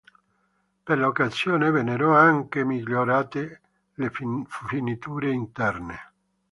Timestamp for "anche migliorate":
2.17-3.61